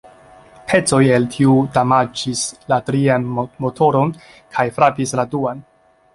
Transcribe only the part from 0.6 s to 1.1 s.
Pecoj